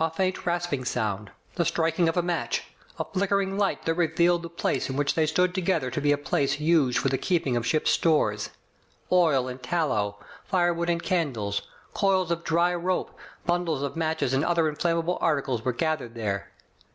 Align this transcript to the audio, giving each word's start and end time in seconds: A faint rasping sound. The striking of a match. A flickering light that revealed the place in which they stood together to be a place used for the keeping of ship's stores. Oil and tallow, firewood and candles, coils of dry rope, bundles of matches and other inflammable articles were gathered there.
A 0.00 0.10
faint 0.10 0.46
rasping 0.46 0.86
sound. 0.86 1.30
The 1.56 1.66
striking 1.66 2.08
of 2.08 2.16
a 2.16 2.22
match. 2.22 2.62
A 2.98 3.04
flickering 3.04 3.58
light 3.58 3.84
that 3.84 3.92
revealed 3.92 4.42
the 4.42 4.48
place 4.48 4.88
in 4.88 4.96
which 4.96 5.12
they 5.14 5.26
stood 5.26 5.54
together 5.54 5.90
to 5.90 6.00
be 6.00 6.10
a 6.10 6.16
place 6.16 6.58
used 6.58 6.96
for 6.98 7.10
the 7.10 7.18
keeping 7.18 7.54
of 7.54 7.66
ship's 7.66 7.90
stores. 7.90 8.48
Oil 9.12 9.46
and 9.46 9.62
tallow, 9.62 10.18
firewood 10.46 10.88
and 10.88 11.02
candles, 11.02 11.60
coils 11.92 12.30
of 12.30 12.44
dry 12.44 12.74
rope, 12.74 13.10
bundles 13.44 13.82
of 13.82 13.94
matches 13.94 14.32
and 14.32 14.42
other 14.42 14.70
inflammable 14.70 15.18
articles 15.20 15.62
were 15.62 15.74
gathered 15.74 16.14
there. 16.14 16.50